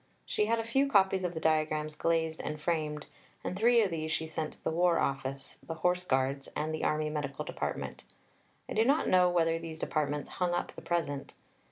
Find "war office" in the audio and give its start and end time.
4.71-5.59